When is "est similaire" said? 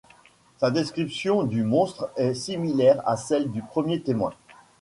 2.17-3.03